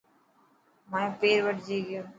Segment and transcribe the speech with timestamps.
[0.91, 2.03] مايو پير وڍجي گيو.